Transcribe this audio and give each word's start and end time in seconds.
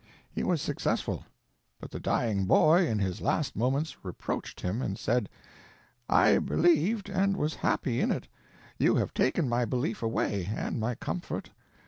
He 0.31 0.41
was 0.43 0.63
successful. 0.63 1.25
But 1.79 1.91
the 1.91 1.99
dying 1.99 2.45
boy, 2.45 2.87
in 2.87 2.97
his 2.97 3.21
last 3.21 3.55
moments, 3.55 4.03
reproached 4.03 4.61
him 4.61 4.81
and 4.81 4.97
said: 4.97 5.29
"_I 6.09 6.43
believed, 6.43 7.07
and 7.07 7.37
was 7.37 7.53
happy 7.53 7.99
in 8.01 8.09
it; 8.11 8.27
you 8.79 8.95
have 8.95 9.13
taken 9.13 9.47
my 9.47 9.63
belief 9.63 10.01
away, 10.01 10.49
and 10.51 10.79
my 10.79 10.95
comfort. 10.95 11.51